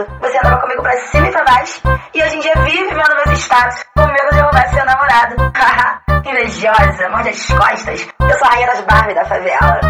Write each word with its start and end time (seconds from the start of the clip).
namorado. 0.00 0.06
Você 0.20 0.38
andava 0.38 0.60
comigo 0.60 0.82
pra 0.82 0.96
cima 1.10 1.28
e 1.28 1.30
pra 1.30 1.44
baixo. 1.44 1.80
E 2.14 2.22
hoje 2.22 2.36
em 2.36 2.40
dia 2.40 2.52
vive 2.64 2.88
vendo 2.88 3.26
meus 3.26 3.38
status. 3.40 3.84
Com 3.94 4.06
medo 4.06 4.30
de 4.32 4.40
roubar 4.40 4.68
seu 4.72 4.84
namorado. 4.84 5.36
Haha, 5.54 6.00
invejosa, 6.24 7.08
morde 7.10 7.28
as 7.28 7.46
costas. 7.46 8.06
Eu 8.20 8.38
sou 8.38 8.46
a 8.46 8.50
rainha 8.50 8.66
das 8.66 8.80
Barbie 8.84 9.14
da 9.14 9.24
favela. 9.24 9.80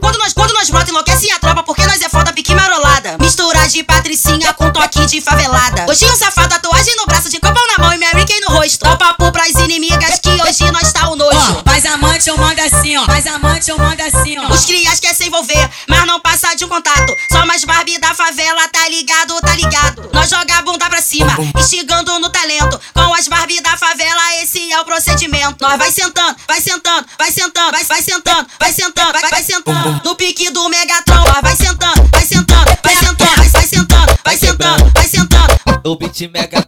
Quando 0.00 0.18
nós, 0.18 0.32
quando 0.32 0.52
nós 0.54 0.70
brota, 0.70 0.90
enlouquece 0.90 1.30
a 1.30 1.38
tropa, 1.38 1.62
porque 1.62 1.86
nós 1.86 2.00
é 2.00 2.08
foda, 2.08 2.32
pique 2.32 2.54
marolada. 2.54 3.16
Mistura 3.20 3.68
de 3.68 3.82
patricinha 3.82 4.52
com 4.54 4.70
toque 4.70 5.06
de 5.06 5.20
favelada. 5.20 5.84
Gostinho 5.84 6.14
safado, 6.16 6.48
tatuagem 6.48 6.94
no 6.96 7.06
braço, 7.06 7.28
de 7.28 7.38
copão 7.38 7.62
na 7.76 7.84
mão 7.84 7.94
e 7.94 7.98
Mary 7.98 8.26
Kay 8.26 8.40
no 8.40 8.56
rosto. 8.56 8.84
Dá 8.84 8.96
papo 8.96 9.30
pras 9.30 9.50
inimigas 9.50 10.18
que 10.18 10.30
hoje 10.30 10.70
nós 10.70 10.92
tá 10.92 11.08
o 11.08 11.16
nojo. 11.16 11.62
Faz 11.64 11.84
amante, 11.86 12.28
eu 12.28 12.36
mando 12.36 12.60
assim, 12.60 12.96
ó. 12.96 13.04
Faz 13.04 13.26
amante, 13.26 13.70
eu 13.70 13.78
mando 13.78 14.02
assim, 14.02 14.38
ó. 14.38 14.48
Os 14.48 14.64
crias 14.64 14.98
quer 15.00 15.14
se 15.14 15.26
envolver, 15.26 15.70
mas 15.88 16.06
não 16.06 16.20
de 16.56 16.64
um 16.64 16.68
contato. 16.68 17.14
Só 17.30 17.44
mais 17.46 17.64
Barbie 17.64 17.98
da 17.98 18.14
favela, 18.14 18.66
tá 18.68 18.88
ligado, 18.88 19.40
tá 19.40 19.54
ligado. 19.54 20.10
Nós 20.12 20.30
joga 20.30 20.56
a 20.56 20.62
bunda 20.62 20.88
pra 20.88 21.00
cima, 21.00 21.34
instigando 21.58 22.18
no 22.18 22.30
talento. 22.30 22.80
Com 22.94 23.14
as 23.14 23.28
Barbie 23.28 23.60
da 23.60 23.76
favela, 23.76 24.42
esse 24.42 24.72
é 24.72 24.80
o 24.80 24.84
procedimento. 24.84 25.56
Nós 25.60 25.78
vai 25.78 25.92
sentando, 25.92 26.36
vai 26.48 26.60
sentando, 26.60 27.06
vai 27.18 27.30
sentando, 27.30 27.72
vai, 27.72 27.84
vai 27.84 28.02
sentando, 28.02 28.46
vai 28.58 28.72
sentando, 28.72 29.12
vai, 29.12 29.30
vai 29.30 29.42
sentando. 29.42 30.00
No 30.04 30.16
pique 30.16 30.50
do 30.50 30.68
Megatron, 30.68 31.24
nós 31.24 31.40
vai 31.42 31.56
sentando, 31.56 32.08
vai 32.10 32.24
sentando, 32.24 32.78
vai 32.82 32.96
sentando, 32.96 33.36
vai, 33.36 33.48
vai 33.48 33.66
sentando, 33.66 34.18
vai 34.24 34.36
sentando, 34.36 34.92
vai 34.94 35.08
sentando. 35.08 35.60
O 35.84 35.96
beat 35.96 36.20
mega 36.32 36.62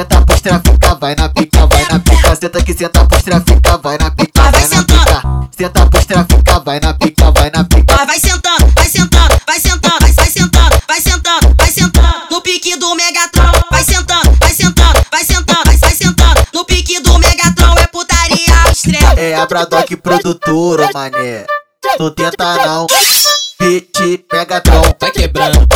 Senta 0.00 0.22
pros 0.22 0.40
trafica, 0.40 0.94
vai 0.94 1.14
na 1.14 1.28
pica, 1.28 1.66
vai 1.66 1.84
na 1.84 1.98
pica. 2.00 2.34
Senta 2.34 2.64
que 2.64 2.72
senta 2.72 3.04
pros 3.04 3.22
trafica, 3.22 3.76
vai 3.76 3.98
na 3.98 4.10
pica, 4.10 4.50
vai 4.50 4.66
na 4.68 4.82
pica. 4.82 5.22
Senta 5.54 5.86
pros 5.90 6.06
trafica, 6.06 6.60
vai 6.60 6.80
na 6.80 6.94
pica, 6.94 7.30
vai 7.30 7.50
na 7.50 7.64
pica. 7.64 8.06
Vai 8.06 8.18
sentando, 8.18 8.66
vai 8.74 8.88
sentando, 8.88 9.40
vai 9.46 9.60
sentando, 9.60 9.98
vai, 10.00 10.30
sentando, 10.30 10.82
vai 10.88 11.00
sentando, 11.02 11.54
vai 11.54 11.70
sentando. 11.70 12.26
No 12.30 12.40
pique 12.40 12.76
do 12.76 12.94
Megatron, 12.94 13.52
vai 13.70 13.84
sentando, 13.84 14.36
vai 14.40 14.54
sentando, 14.54 15.06
vai 15.10 15.22
sentando, 15.22 15.78
vai, 15.78 15.94
sentando. 15.94 16.46
No 16.54 16.64
pique 16.64 16.98
do 17.00 17.18
Megatron 17.18 17.74
é 17.76 17.86
putaria 17.88 18.56
ao 18.64 18.72
extremo. 18.72 19.18
É 19.18 19.34
a 19.34 19.44
Bradock 19.44 19.96
produtora, 19.96 20.88
mané. 20.94 21.44
Tu 21.98 22.10
tenta 22.12 22.54
não. 22.64 22.86
Beat 23.58 24.24
Megatron. 24.32 24.94
vai 24.98 25.10
quebrando, 25.10 25.68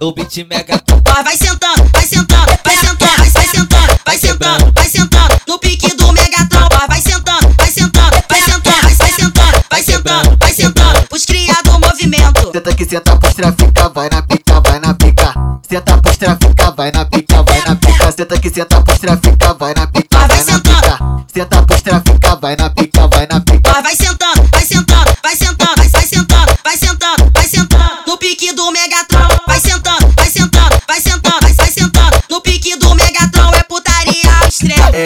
O 0.00 0.12
beat 0.12 0.44
mega 0.48 0.80
Nós 1.04 1.24
vai 1.24 1.36
sentando, 1.36 1.84
vai 1.92 2.06
sentando, 2.06 2.56
vai 2.64 2.76
sentando, 2.76 3.16
vai, 3.16 3.30
sentando, 3.30 4.00
vai 4.04 4.18
sentando, 4.18 4.72
vai 4.72 4.88
sentando. 4.88 5.40
No 5.48 5.58
pique 5.58 5.88
do 5.96 6.12
Megatron, 6.12 6.68
nós 6.70 6.86
vai 6.86 7.00
sentando, 7.00 7.48
vai 7.56 7.68
sentando, 7.68 8.22
vai 8.28 8.40
sentando, 8.40 8.82
vai, 8.82 8.94
sentando, 8.94 9.66
vai 9.68 9.82
sentando, 9.82 10.36
vai 10.38 10.54
sentando. 10.54 11.08
Os 11.10 11.24
cria 11.24 11.54
do 11.64 11.80
movimento. 11.80 12.52
Senta 12.52 12.74
que 12.76 12.84
senta 12.84 13.16
pros 13.16 13.34
trafica, 13.34 13.88
vai 13.88 14.08
na 14.08 14.22
pica, 14.22 14.60
vai 14.60 14.78
na 14.78 14.94
pica. 14.94 15.34
Senta 15.68 15.98
pros 15.98 16.16
trafica, 16.16 16.70
vai 16.70 16.92
na 16.92 17.04
pica, 17.04 17.42
vai 17.42 17.60
na 17.62 17.74
pica. 17.74 18.12
Senta 18.12 18.40
que 18.40 18.50
senta 18.50 18.80
pros 18.80 18.98
trafica, 19.00 19.54
vai 19.54 19.74
na 19.74 19.86
pica, 19.88 20.18
vai 20.28 20.44
na 20.44 20.60
pica. 20.60 20.98
Senta 21.34 21.62
pros 21.64 21.82
trafica, 21.82 22.36
vai 22.36 22.54
na 22.54 22.70
pica, 22.70 23.08
vai 23.08 23.26
na 23.26 23.37
pica. 23.37 23.37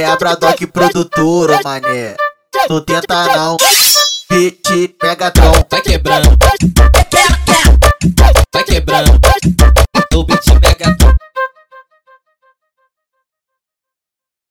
É 0.03 0.17
Bradock 0.17 0.67
produtora, 0.67 1.61
mané. 1.63 2.17
Tu 2.67 2.81
tenta 2.81 3.25
não. 3.37 3.57
Megatron. 5.03 5.53
vai 5.71 5.81
quebrando, 5.81 6.37
vai 6.41 6.59
quebrando. 6.59 7.22